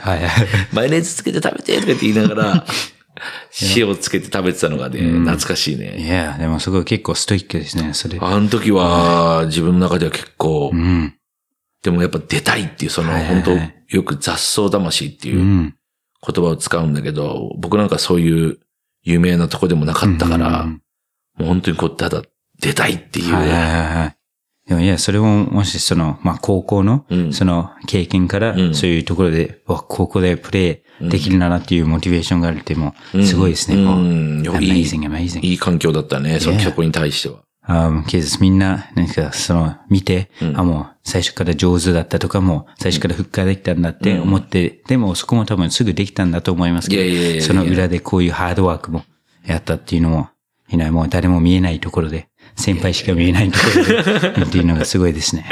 [0.74, 2.66] マヨネーズつけて食べて、とかって言いながら、
[3.76, 5.98] 塩つけて食べてたのがね、うん懐かしいね。
[5.98, 8.18] いや、でもすごい結構ストイックですね、それ。
[8.22, 11.14] あの時は、自分の中では結構う、ん。
[11.84, 13.52] でもやっぱ出たいっていう、その、本当
[13.96, 15.74] よく雑草魂っていうう、ん。
[16.26, 18.60] 言葉を使うんだけど、僕なんかそういう
[19.08, 20.82] 有名なとこでもなかったから、うん
[21.38, 22.24] もう本当にこう、ただ
[22.60, 23.34] 出たいっていう。
[23.34, 24.18] はいはいはいはい。
[24.68, 33.78] でもいや、それももしその、まあ高校のうん、その経験からう、んそういうところで、わ高校でプレイできるならっていうモチベーションがあるっても、すごいですね。
[33.78, 37.42] うもうんいやいい.いい環境だったね、その曲に対しては。
[37.70, 49.04] あケースみんな、なんか、その、見て、うんあ、もう、最初から上手だったとかも、最初からフッカーできたんだって思って、でもそこも多分すぐできたんだと思いますけど、いやいやいやその裏でこういうハードワークも
[49.46, 50.30] やったっていうのも、
[50.70, 55.50] いない、もう誰も見えないところで、先輩しか見えないところで、 っていうのがすごいですね。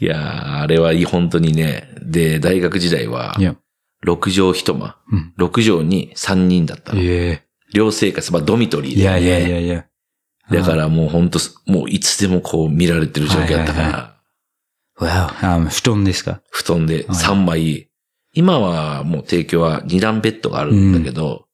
[0.00, 1.88] いやー、あれは本当にね。
[2.02, 3.56] で、大学時代は、Yeah.
[4.04, 4.96] 6畳一間。
[5.10, 7.00] うん6畳に3人だったの。
[7.02, 9.02] え寮生活、まあドミトリーで、ね。
[9.02, 9.84] いやいやいやいや。
[10.50, 14.14] だからもう本当もういつでもこう見られてる状況だったから、はいはい
[14.96, 15.64] Wow.
[15.66, 16.40] あ布団ですか？
[16.50, 17.88] 布団で3枚、
[18.32, 21.46] 今はもう提供は2段ベッドがあるんだけど、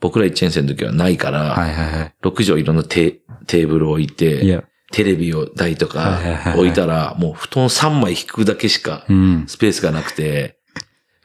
[0.00, 2.14] 僕ら1年生の時はないから、はいはいはい。
[2.22, 4.64] 6畳いろんなテテーブルを置いて。
[4.92, 9.44] テレビを台とはいはいはいはいか置いたら、もう布団3枚引くだけしかうん。
[9.48, 10.58] スペースがなくて、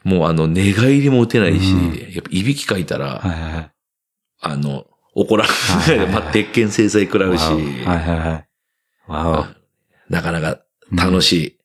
[0.04, 3.70] もうあの寝返りも打てないし、うんやっぱいびきかいたら、はいはいはい。
[4.42, 9.56] あの、怒らはいまあ、鉄拳制裁食らうし、はいはいは
[10.08, 10.12] い。
[10.12, 11.58] なかなか楽しい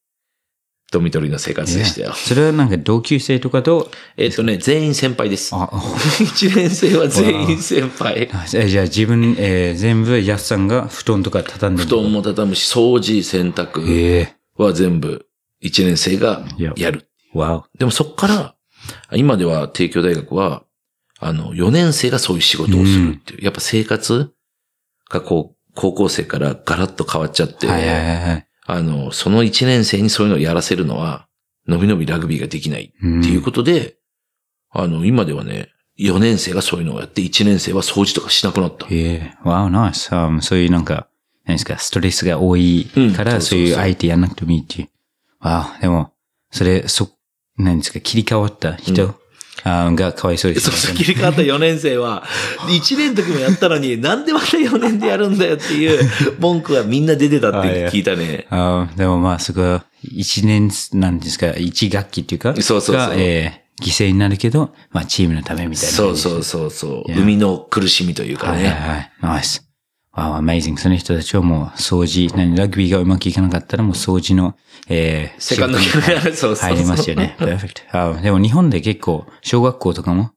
[0.91, 2.13] ドミトリーの生活でしたよ。
[2.13, 5.53] それはなんか同級生とかと、えっとね、全員先輩です。
[5.53, 8.29] あ、1年生は全員先輩。
[8.53, 14.35] えじゃあ自分、えー全部やすさんが布団とか畳んで布団も畳むし、掃除、洗濯ええ。
[14.57, 15.25] は全部
[15.61, 16.91] 1年生がや。
[16.91, 17.09] る。
[17.33, 18.55] わでもそっから、
[19.13, 20.63] 今では帝京大学は、
[21.19, 23.43] あの、4年生がそういう仕事をするっていう。
[23.43, 24.31] やっぱ生活
[25.09, 27.69] がこう、高校生からガラッと変わっちゃって、お。
[27.69, 28.47] はいはいはいはい。
[28.65, 31.27] あの、その1年生にそういうのをやらせるのは、
[31.67, 33.97] のびのびラグビーができないうんっていうことで、
[34.69, 38.85] あの、今ではね、4年生がそういうのをやって、1年生は掃除とかしなくなった。
[38.91, 40.13] ええわお、ナイス。
[40.13, 41.07] あそういうなんか、
[41.45, 44.89] 何ですか、ストレスが多いから、うんそういう相手やんなくてもいいっていう。
[45.39, 46.13] わお、でも、
[46.51, 47.09] それ、そ、
[47.57, 49.19] 何ですか、切り替わった人、
[49.67, 52.23] あがかわいそうですそうそう、切り替わった4年生は、
[52.67, 58.47] 1年の時もやったのに、 なんでまた4年でやるんだよっていう文句がみんな出てたって聞いたね。
[58.49, 65.91] あでもまあ、そこは、一年なんですか、一学期っていうか、そうそうそうがえー犠牲になるけど、まあ、チームのためみたいな。
[65.91, 67.13] そうそうそうそう。
[67.13, 68.69] 生みの苦しみというかはいはいね。
[68.69, 69.11] はい。
[69.21, 69.66] ナイス。
[70.21, 70.77] わあ、amazing.
[70.77, 74.55] その人たちはもう掃除、何ラグビーがうまくいかなかったらもう掃除の、
[74.89, 77.35] えー、セカンド仕事にそうそうそう入りますよね。
[77.39, 77.83] perfect.
[77.91, 80.31] あでも日本で結構、小学校とかも、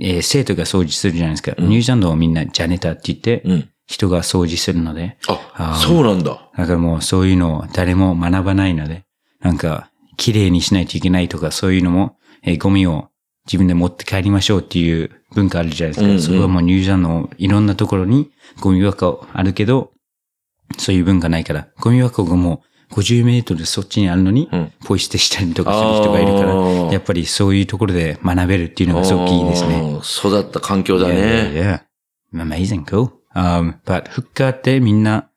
[0.00, 1.54] えー生徒が掃除するじゃないですか。
[1.58, 3.68] ニュージーランドはみんなジャネターって言って、うん。
[3.86, 6.50] 人が掃除するので、あ、あそうなんだ。
[6.56, 9.04] だからもうそういうのを誰も学ばないので、
[9.40, 13.08] なんか、綺麗にしないといけないとか、そういうのも、えーゴミを
[13.46, 16.06] 自分で持って帰りましょうっていう文化あるじゃないですか。
[16.06, 19.92] うんうんそこはもうニュージーランドのいろんなところにゴミ箱あるけど、
[20.78, 29.98] そういう文化ないから、ゴミ箱がもう50メートルそっちにあるのに、うんポイ捨てしたりとかする人がいるから、やっぱりそういうところで学べるっていうのがすごくいいですね。
[30.02, 31.14] 育った環境だね。
[31.14, 31.82] yeah,
[32.34, 32.42] yeah.
[32.42, 33.10] Amazing, cool.
[33.34, 35.30] Um, but フッカーってみんな、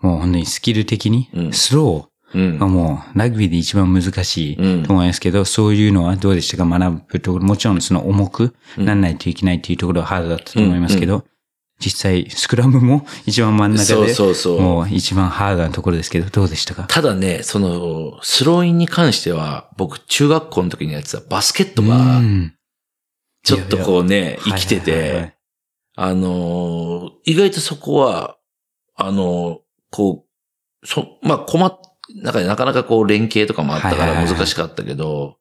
[0.00, 2.68] もう本当にスキル的にう、んスロうんーが。
[2.68, 4.80] もうラグビーで一番難しうん。
[4.80, 6.64] いと思いますけど、そういうのはどうでしたか？
[6.66, 11.24] 学ぶところ、もちろんその重くならないといけないっていうところはハードだったと思いますけど、
[11.80, 14.60] 実際スクラムも一番真ん中で、そうそう。
[14.60, 16.84] もう一番ハードなところですけど、どうでしたか？
[16.88, 22.54] ただね、その、スローインに関しては、僕、中学校の時にやってたバスケットがう、ん。
[23.44, 25.34] ちょっとこうね、生きてて、
[25.94, 28.36] あのー、意外とそこは、
[28.96, 29.58] あのー、
[29.90, 30.24] こ
[30.82, 31.78] う、そ、まあ、困っ、
[32.16, 35.36] なんかなかなかこう連携とかもあったから難しかったけど、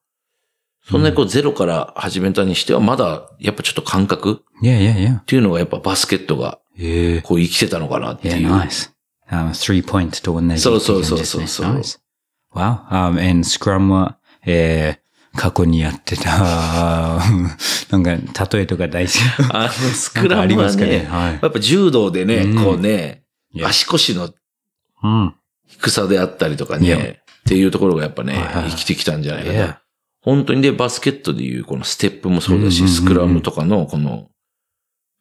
[0.90, 5.14] そんなにこうゼロから始めたにしては、まだやっぱちょっと感覚いやいやいや。
[5.16, 7.22] っていうのがやっぱバスケットがええ。
[7.22, 8.50] こう生きてたのかなっていう。
[8.50, 8.94] ナイス。
[9.28, 12.00] あの、スリーポイントと同じそうそうそうそうそう Nice.
[12.54, 12.88] Wow.
[12.90, 16.30] Um, and Scrum は、えー、過去にやってた、
[17.92, 18.12] なんか、
[18.56, 19.20] 例えとか大事。
[19.52, 21.00] あの、スクラムはりますかね？
[21.00, 21.40] ね、はい。
[21.42, 23.24] やっぱ柔道でね、うんこうね、
[23.64, 24.30] 足腰の
[25.04, 25.36] うん。
[25.68, 28.36] 低さであったりとかね、っていうところがやっぱね
[28.70, 29.82] 生きてきたんじゃないかな。
[30.22, 34.30] 本当にで、バスケットでいうこのステップもそうだし、うんうんうんうんスクラムとかのこの、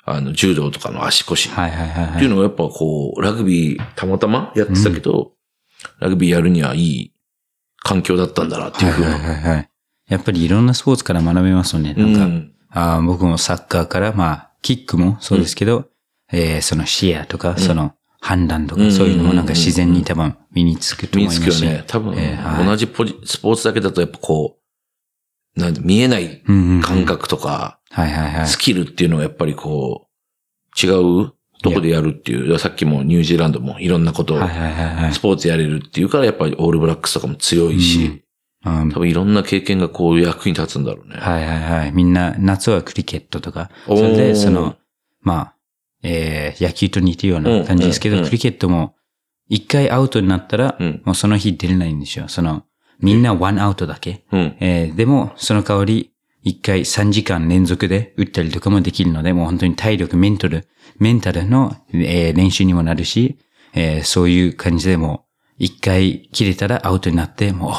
[0.05, 2.19] あの、柔道とかの足腰っはいはいはいはい。
[2.19, 5.33] ていうのがやっぱこう、ラグビーたまたまやってたけど、
[6.01, 7.13] ラグビーやるにはいい
[7.85, 9.29] 環境だったんだなっていうふうはいはいな。
[9.29, 9.71] はいはい。
[10.09, 11.95] やっぱりいろんなスポーツから学べますよね。
[11.95, 15.87] なんか、うんあー僕もサッカーから、まあ、キックもそうですけど、
[16.33, 17.95] えーその視野とか、その
[18.27, 21.59] 判断とか、うんそういうのもなんか自然に多分身につくと身に思いますし。
[21.59, 21.85] つくよね。
[21.87, 24.59] 多分、えーはい同じポジ、スポーツだけだとやっぱこ
[25.57, 26.43] う、なんで見えない
[26.83, 27.79] 感覚とか。
[28.47, 30.91] スキルっていうのがやっぱりこう、違
[31.25, 34.39] うとこでやるっていう、さっきもニュージーランドもいろんなことを
[35.13, 35.21] ス。
[35.21, 38.23] ポーツやれるっていうから、やっぱりオールブラックスとかも強いし、うん
[38.93, 41.17] 多分いろんな経験がこう役に立つんだろうね。
[41.17, 41.93] はいはいはい。
[41.93, 44.75] みんな、夏はクリケットとか、それで、その、
[45.21, 45.56] まあ、
[46.09, 48.95] えー、野球と似てるような感じですけど、うんうんうんクリケットも、
[49.49, 52.29] 一回アウトになったら、うんもうその日出れないんですよ。
[52.29, 52.65] その、
[53.01, 54.25] みんなワンアウトだけ。
[54.33, 54.57] うん。
[54.61, 63.39] えーでも、その代わり、一回3時間連続で打ったりとかもできるので、もう本当に体力、メンタル、メンタルの、えー練習にもなるし、
[63.75, 67.75] えーそういう感じでもう、一回切れたらアウトになって、も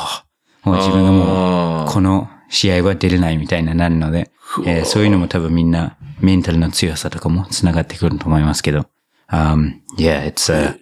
[0.65, 4.31] う、もう自分がもう、この試合は出れないみたいななるので、
[4.65, 8.87] えーそういうのも多分みんなメンタルの強さとかも繋がってくると思いますけど。
[9.29, 10.77] Um, yeah, it's, uh,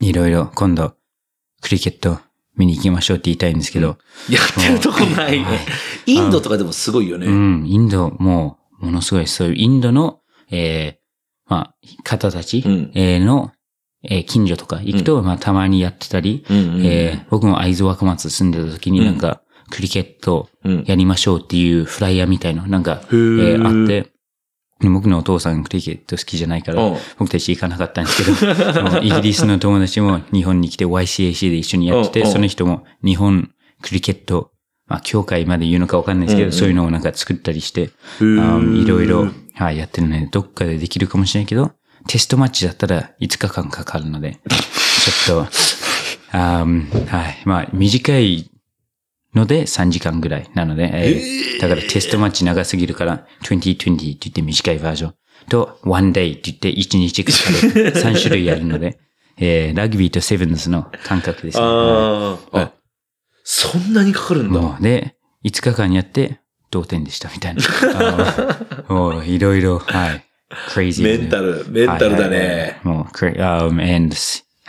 [0.00, 0.94] いろいろ今度
[1.60, 2.18] クリケット
[2.56, 3.98] 見に行きましょうって言いたいんですけど、
[4.28, 5.38] やってるとこない。
[5.38, 5.58] ねはい。
[6.06, 7.26] インドとかでもすごいよね。
[7.26, 11.00] うん、インドもうものすごいそういうインドの、えー
[11.46, 13.52] まあ、方たち、の、
[14.02, 20.84] えー近所とか行くと、まあたまにやってたり、えー僕も会津若松住んでた時になんか、クリケットうん。
[20.86, 23.56] やりましょうっていうフライヤーみたいな、なんか、えー。
[23.56, 24.10] ーあって、
[24.88, 33.50] 僕のお父さんクリケット好きじゃないからうん、僕たち行かなかったんですけど、 イギリスの友達も日本に来て YCAC で一緒にやってて、その人も日本
[33.82, 34.52] クリケット、
[34.86, 36.58] まあ、協会まで言うのかわかんないですけど、うんうん。
[36.58, 41.72] そういうのをなんか作ったりして、いろいろ、はい、やってるので、どっかでできるかもしれないけど、
[42.08, 44.40] テストマッチだったら5日間かかるので、
[45.24, 45.48] ちょっと、
[46.32, 48.49] あーはい、まあ、短い
[49.34, 55.14] ので3時間ぐらいなので、えーだからテストマッチ長すぎるから、2020って言って短いバージョン
[55.50, 58.98] と、one day って言って1日かかる 3種類あるので、
[59.38, 61.64] えーラグビーとセブンズの感覚ですね。
[61.64, 62.72] ああ、はいあ、
[63.44, 64.58] そんなにかかるんだ。
[64.60, 66.40] もうで、5日間やって、
[66.70, 67.62] 同点でしたみたいな。
[68.88, 70.24] もう、いろいろ、はい。
[70.70, 72.80] crazy メンタル、メンタルだね。
[72.84, 74.14] もう、cra- um, and,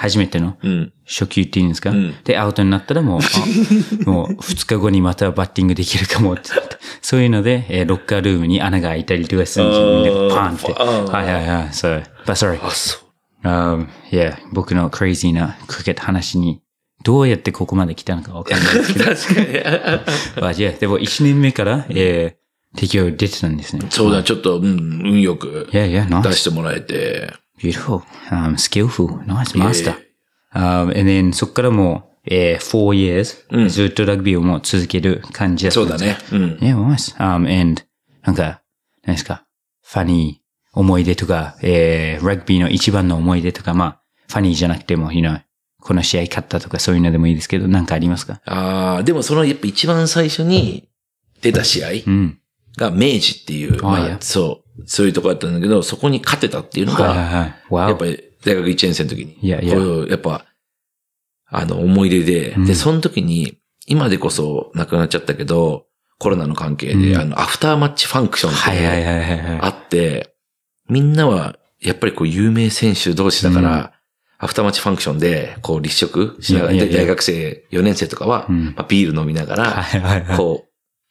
[0.02, 0.94] 初めてのうん。
[1.06, 3.22] 初級っていうんですか、うんで、アウトになったらもう、
[4.08, 6.50] あもう2日後にまたバッティングできるかもって。
[7.04, 10.30] そういうので、えーロッカールームに穴が開いたりとかするんですよ。
[10.30, 10.74] でパーンって。
[11.12, 11.70] はいはいはい。
[11.72, 12.04] そう。
[12.26, 12.66] But sorry.
[12.66, 12.98] あ、そ
[13.44, 13.48] う。
[13.48, 16.62] Um, yeah, 僕のクレイジーなクリケット話に、
[17.04, 19.06] どうやってここまで来たのかわかんないですけど。
[19.14, 20.42] 確かに。
[20.42, 23.86] まあ、でも1年目から、えー、適用出てたんですね。
[23.90, 27.34] そうだ、ちょっと、うん、運よく出.してもらえて。
[27.62, 28.02] Beautiful.
[28.32, 29.19] Um, skillful.
[29.26, 29.58] Nice.
[29.58, 29.95] Master.
[30.54, 36.58] Um, and then そこからもう、えー、4 years、ずっとラグビーをもう続ける感じだったんですそうだね。
[36.62, 36.67] うん。
[36.67, 37.15] Yeah, nice.
[37.17, 37.84] Um, and
[38.24, 38.62] なんか、
[39.04, 39.45] 何ですか、
[39.84, 45.41] ファニー思い出とか、えー、ラグビーの一番の思い出とか、まあ、ファニーじゃなくても、you know,
[45.80, 48.39] この試合勝ったとかそういうのでもいいですけど、なんかありますか？
[48.45, 50.89] ああ、でもその、やっぱ一番最初に
[51.41, 52.38] 出た試合うん。
[52.78, 57.56] が明治っていう、まあ、そう、そういうとこだったんだけど、そこに勝てたっていうのはいはいが、はい。
[57.70, 59.78] わやっぱり大学1年生の時に、いやいや。
[60.10, 60.46] やっぱ、
[61.48, 62.66] あの、思い出で、うん。
[62.66, 63.58] で、その時に、
[63.88, 65.86] 今でこそ亡くなっちゃったけど、
[66.18, 67.22] コロナの関係で、うん。
[67.22, 69.60] あの、アフターマッチファンクションって。
[69.62, 70.36] あって、
[70.90, 73.90] みんなは、やっぱりこう、有名選手同士だから、うん。
[74.44, 78.66] アフターマッチファンクションで、こう、立食しながら、大学生4年生とかは、うん。
[78.76, 79.86] まあ、ビール飲みながら。
[80.38, 80.66] こ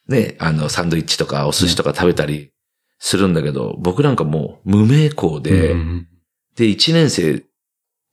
[0.09, 2.51] う、ね、あの、サンドイッチとかお寿司とか食べたり
[3.00, 6.06] するんだけど、僕なんかもう無名校で、うん
[6.56, 7.42] で、1年生っ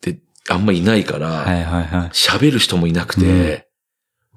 [0.02, 2.10] てあんまいないから、はいはいはい。
[2.10, 3.67] 喋、る人もいなくて、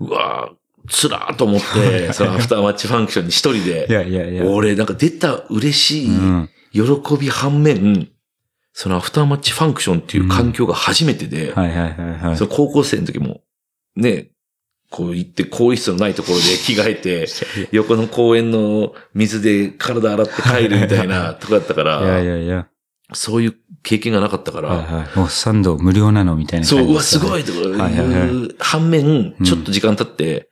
[0.01, 4.45] うわぁ、つらーと思って、 そのアフターマッチファンクションに一人いで、やいやいや。
[4.47, 6.51] 俺なんか出た嬉しい、うん。
[6.73, 6.83] 喜
[7.21, 8.09] び反面、
[8.73, 11.53] そのアフターマッチファンクションっていう環境が初めてで、
[12.49, 13.43] 高校生の時も、
[13.95, 14.31] ね、
[14.91, 17.27] こう行って、更衣室のないところで着替えて、
[17.73, 22.67] 横の公園の水で体洗って帰るみたいな とこだったかいやいら、やいや。
[23.13, 25.19] そういう経験がなかったかはいら、はい。
[25.19, 30.49] もうサンド無料なのみたいなそう、うわ、すごいとかはいはいはいいう反面、ちょっと時間経って、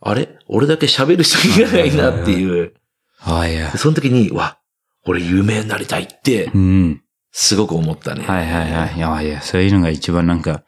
[0.00, 0.28] あれ？
[0.48, 2.74] 俺だけ喋る人いないなっていう、
[3.20, 3.70] あいや。
[3.76, 4.58] その時に、うわ、
[5.06, 7.00] 俺有名になりたいってう、ん。
[7.32, 8.24] すごく思ったね。
[8.26, 8.96] はいはいはい。
[8.96, 10.62] いやいや、そういうのが一番なんか、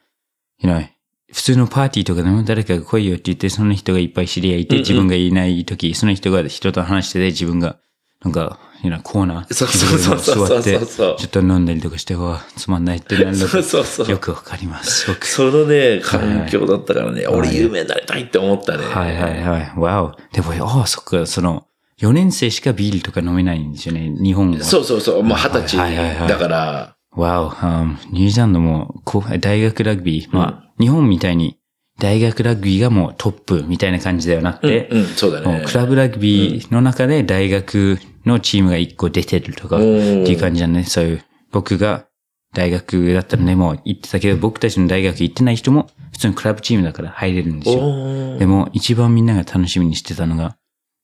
[0.59, 0.87] you know,
[1.33, 7.77] 普通のパーティーとかでも誰かが来いよって言って、その人がいっぱい知り合いいて、自分がいない時、その人が人と話してて、自分が、
[8.23, 8.59] なんか、
[9.03, 14.09] コーナー、そうそうそう座って、ちょっと飲んだりとかして、うわ、つまんないってなるの。
[14.09, 15.13] よくわかります。
[15.21, 18.85] そのね、環境だったからね、い俺有名になりたいって思ったね。
[18.85, 19.73] はいはいはい。
[19.75, 20.15] わお。
[20.31, 21.65] でも、ああ、そっか、その、
[21.99, 24.63] 4年生しかビールとか飲めないんですよね、日本は。
[24.63, 25.23] そうそうそう。
[25.23, 29.01] まあ、二十歳はいはいはいだから、わお、um, ニュージーランドも
[29.39, 31.59] 大学ラグビー、まあ、日本みたいに
[31.99, 35.63] 大学ラグビーがもうトップみたいな感じではなくて、うん、そうだね。
[35.65, 40.83] クラブラグビーの中で大学のチームが一個出てるとか、っていう感じなんね。
[40.83, 42.05] そういう、僕が
[42.53, 48.37] 大学だったらね、もう行ってたけど、僕たちの大学行ってない人も普通にクラブチームだから入れるんですよ。
[48.37, 50.57] でも一番みんなが楽しみにしてたのが、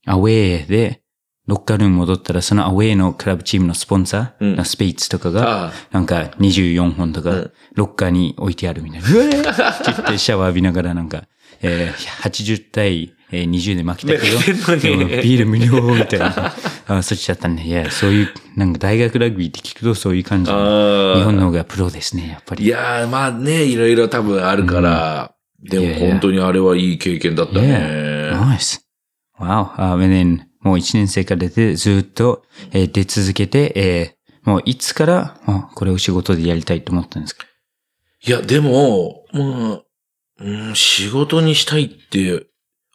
[0.05, 1.02] アウェーで、
[1.45, 9.09] ロッカールーム戻ったら、そのアウェーのクラブチームのスポンサー、うんスペイツとかが、あなんか24本とかうん、ロッカーに置いてあるみたいな。
[9.09, 11.23] うわーって言ってシャワー浴びながらなんか、
[11.61, 14.37] えー、80対えー20で負けたけど、
[15.05, 16.53] ビール無料みたいな。
[16.85, 20.51] あそっちだったんで、いや、そういう、なんか大学ラグビーって聞くとそういう感じ。
[20.51, 22.63] 日本の方がプロですね、やっぱり。
[22.63, 28.31] いやー、まあね、いろいろ多分あるから、でもいやいや本当にあれはいい経験だったね。
[28.33, 28.81] Nice.
[29.39, 29.73] Wow.
[29.77, 37.45] Um, and then, もう1年生から出て、ずっと、えー出続けて、えーもういつから、あこれを仕事でやりたいと思ったんですか？
[38.25, 39.85] いや、でも、もう、
[40.39, 42.45] うん、仕事にしたいって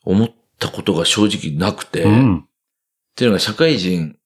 [0.04, 0.28] 思っ
[0.59, 2.44] たことが正直なくて、っうん。
[3.16, 4.16] ていうのが社会人、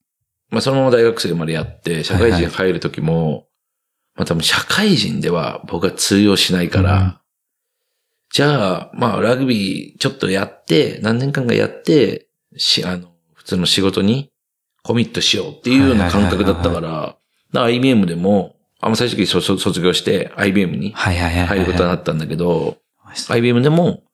[0.51, 3.47] まあそのまま大学生までやって、社会人入るときも、
[4.17, 7.15] まあ多分社会人では僕は通用しないから、うん
[8.35, 13.12] じゃあ、まあラグビーちょっとやって、何年間かやって、し、あの、
[13.43, 14.31] 普通の仕事に
[14.83, 17.17] コミットしようっていうような感覚だったから、だか
[17.53, 20.93] ら IBM でも、あんま最初に卒卒業して IBM に。
[20.93, 22.77] 入ることになったんだけど、はい
[23.29, 24.05] IBM でも、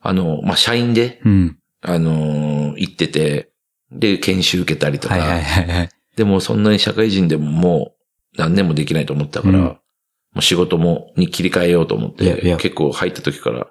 [0.00, 1.58] あの、まあ、社員で、うん。
[1.82, 3.50] あのー行ってて、
[3.92, 5.16] で、研修受けたりとか。
[6.16, 7.92] でもそんなに社会人でもも
[8.34, 9.78] う何年もできないと思ったから、うん
[10.36, 13.68] もう仕事も、に切り替えようと思って、結構入った時から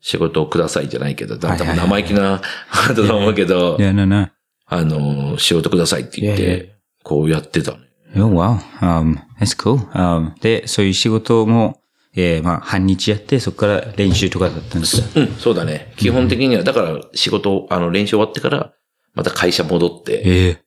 [0.00, 4.32] 仕事をくださいじゃないけど、だんだん生意気なワードだと思うけどい、や、な、な。
[4.66, 7.78] あのー仕事くださいって言っいやいやいて、こうやってたね。
[8.16, 8.58] Oh, wow.
[8.80, 9.78] Um, that's cool.
[9.92, 11.80] Um, で、そういう仕事も、
[12.14, 15.92] えー、まあ、半日やって、そこから練習とかだったんですかうん、そうだね。
[15.96, 18.72] 基本的には、だから仕事、あの、練習終わってから、
[19.14, 20.62] また会社戻って、ええ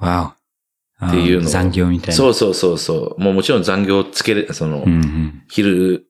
[0.00, 0.30] Wow.
[1.06, 2.14] っていうのを残業みたいな。
[2.14, 3.22] そうそうそうそう。
[3.22, 5.42] もうもちろん残業つけれ、その、うんうん。
[5.48, 6.06] 昼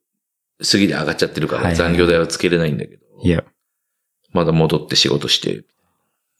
[0.59, 3.43] 過ぎで上がっちゃってるからはいはい残業代はつけれないんだけど、Yeah.
[4.31, 5.63] まだ戻って仕事して、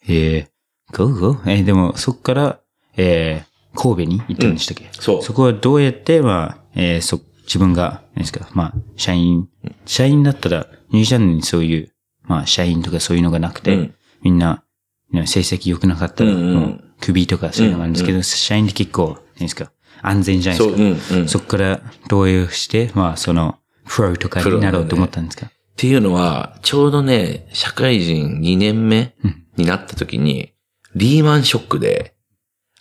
[0.07, 0.47] えー、
[0.91, 1.37] go, go.
[1.45, 2.59] えーでも、そこから、
[2.97, 5.21] えー、神戸に行ったんでしたっけ、そう。
[5.23, 9.49] そこはどうやって、まあ、えー、そ、自分が、何ですか、まあ、社員、
[9.85, 11.91] 社員だったら、ニュージーランドにそういう、
[12.23, 14.63] まあ、社員とかそういうのがなくて、うんみんな、
[15.11, 19.71] ね成績良くなかったら、うんうんもう、首とかそういうのがあるんですけど、社員って結構、何ですか、
[20.03, 21.15] 安全じゃないそう、ですか。
[21.15, 21.27] うん、うん。
[21.27, 30.53] そこから、どういうして、まあ、その、プロとかになろうと思ったんですか、っていうのは、ちょうどね、社会人2年目うんになった時に、
[30.95, 32.15] リーマンショックで、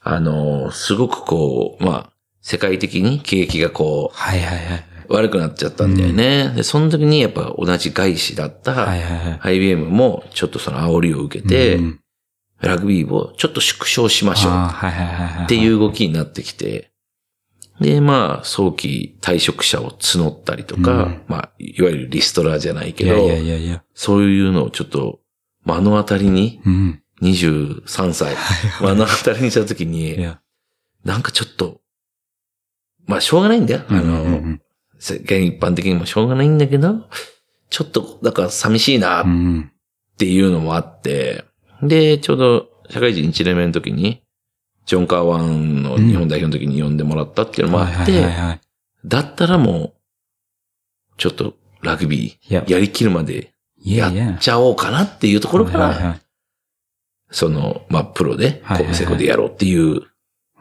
[0.03, 4.85] あの、すごくこう、まあ、世界的に景気がこはいはいはい。
[5.09, 6.53] う、悪くなっちゃったんだよね。
[6.57, 9.41] で、その時にやっぱ同じ外資だった、はいはいはい。
[9.55, 12.01] IBM もちょっとその煽りを受けて、うん
[12.61, 15.45] ラグビーをちょっと縮小しましょう。
[15.45, 16.91] っていう動きになってきて、
[17.81, 23.83] で、まあ、早期退職者を募ったりとか、うんまあ、いわゆるリストラじゃないけど、いやいやいや。
[23.95, 25.21] そういうのをちょっと
[25.65, 27.00] 目の当たりに、うん。
[27.23, 28.37] 23歳、
[28.81, 30.41] 目の当たりにした時いに、や。
[31.05, 31.81] なんかちょっと、
[33.07, 33.83] まあ、しょうがないんだよ。
[33.89, 34.63] あの、うんうんうん
[35.03, 37.09] 世間一般的にもしょうがないんだけど、
[37.71, 39.73] ちょっと、だから寂しいなっうん。
[40.19, 41.45] ていうのもあって、
[41.83, 44.23] で、ちょうど社会人1年目の時に、
[44.85, 48.61] ジョン・カーワンの日本代表の時に呼んでもらったっていうのもあって、はい。
[49.07, 54.39] だったらもう、ちょっとラグビー、やりきるまでいやっ。
[54.39, 56.21] ちゃおうかなっていうところから、
[57.31, 60.03] その、まあ、プロで、はいはいはい神戸セコでやろうっていう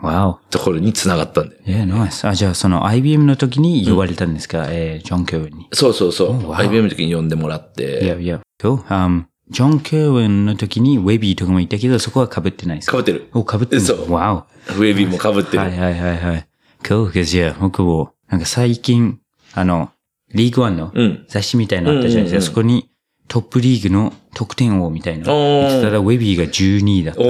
[0.02, 0.40] わお。
[0.50, 1.62] ところに繋がったんだよ。
[1.66, 2.26] いや、ナイス。
[2.26, 5.68] あ、じゃあその IBM の時に呼ばれたんですか、えー、ジョン・ケーウェンに。
[5.74, 6.30] そうそうそう。
[6.46, 8.40] おわお IBM の時に呼んでもらっいやて、いや。
[8.62, 8.78] Cool.
[8.86, 12.98] Um, ジョン・ケーウェンの時にウェビーとかもいたけど、そこは被ってないですか？
[12.98, 13.30] 被ってる。
[13.34, 13.82] お、被ってる。
[13.82, 14.34] そうわ
[14.70, 14.74] お。
[14.74, 15.60] ウェビーも被ってる。
[15.60, 16.48] はいはいはいはい。
[16.84, 17.36] Cool.
[17.36, 19.20] いや、僕も、なんか最近、
[19.54, 19.92] あの、
[20.34, 21.26] リーグワンのうん。
[21.28, 22.52] 雑誌みたいなのあったじゃないですか。
[22.52, 22.89] そこに
[23.30, 25.26] トップリーグの得点王みたいな。
[25.26, 27.28] 言ってたら、ウェビーが12位だったの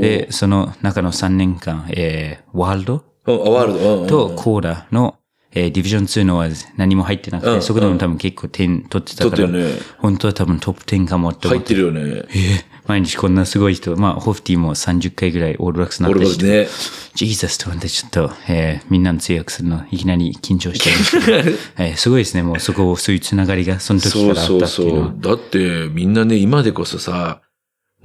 [0.00, 0.26] で。
[0.26, 3.04] で、その中の3年間、えー、ワールド？
[3.26, 4.28] うんワールド。
[4.28, 5.16] とコーラの、
[5.58, 9.70] えー、ディビジョン2のは何も入ってなくて、うんそこでも多分結構点取ってたから、ね。
[9.96, 11.58] 本当は多分トップ10かもって思っ。
[11.58, 12.00] 入っててるよね。
[12.28, 16.68] えー毎日こんなすごい人、まあ、ホフティも30回ぐらいオールラックスになったし、ね。
[17.14, 22.44] ジーザスと思ってちょっと、えーみんなの通訳するのいきなり緊張してるんですけど、 えーすごいですね。
[22.44, 25.08] もうそこ、そういうつながりがその時そうからあっそうそたっていうのは。
[25.08, 25.20] う。
[25.20, 27.40] だって、みんなね、今でこそさ、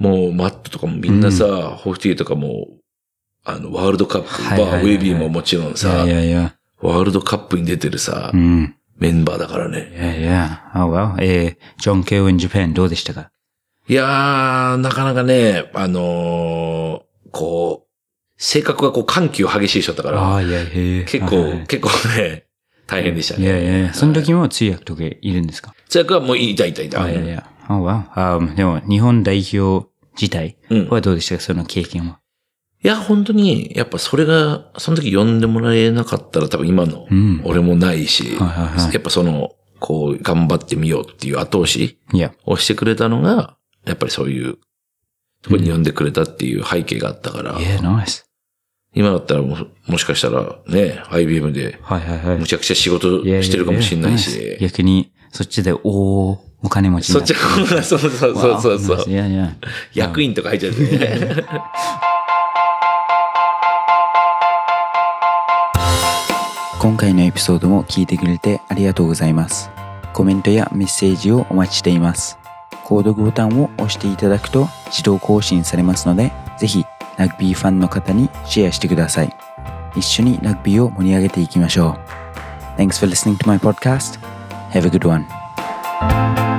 [0.00, 1.46] もうマットとかもみんなさ、
[1.76, 2.66] ホフティとかも、
[3.44, 6.56] あの、ワールドカップ、はいはいはいはいまあ、ウェビーももちろんさい、やいや。
[6.82, 8.74] ワールドカップに出てるさう、ん。
[8.98, 9.98] メンバーだからねい。
[9.98, 10.70] やいや。
[10.74, 13.30] あ、わ、えージョン・ケイウェン・ジャパンどうでしたか？
[13.88, 17.88] いやー、なかなかね、あのーこう、
[18.36, 20.60] 性格がこう緩急激しい人だったから、ああ、いや。
[21.06, 22.44] 結はいはい構、結構ね、
[22.86, 23.44] 大変でしたね。
[23.44, 25.74] いやいやその時も通訳とかいるんですか？
[25.88, 27.02] 通訳はもういたいたいた。
[27.02, 27.48] あいやいや。
[27.66, 28.12] あ、わ。
[28.14, 29.88] あでも、日本代表
[30.20, 30.88] 自体うん。
[30.88, 31.40] はどうでしたか？
[31.40, 32.20] その経験は。
[32.84, 37.40] いや、本当に、やっぱそれが、その時呼んでもらえなかったら多分今のうん。
[37.44, 41.98] 俺もないし、やっぱその、こう、頑張ってみようっていう後押し。
[42.44, 43.56] をしてくれたのが、
[43.86, 44.58] やっぱりそういう、
[45.42, 48.26] とこに呼んでくれたっていう背景があったから、いや、ナイス。
[48.94, 49.56] 今だったらも
[49.86, 52.38] もしかしたらね、IBM ではいはいはい。
[52.38, 57.74] むちゃくちゃ仕事してるかもしれないしス、逆に、そっちで、おおお金持ちにそっちなって。
[57.76, 59.56] は、そうそうそうそうそういやいや。
[59.94, 61.44] 役員とか入っちゃってね。
[66.82, 69.70] 今回のエピソードも聞いてくれてありがとうございます。
[70.12, 72.40] コメントやメッセージをお待ちしています。
[72.84, 76.84] 購読ボタンを押していただくと自動更新されますので、ぜひ
[77.18, 79.32] ラグビーファンの方にシェアしてください。
[79.94, 81.96] 一緒にラグビーを盛り上げていきましょ
[82.76, 82.80] う。
[82.80, 84.18] Thanks for listening to my podcast.
[84.72, 86.51] Have a good one.